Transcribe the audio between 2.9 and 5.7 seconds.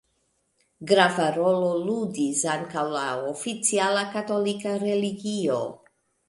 la oficiala katolika religio.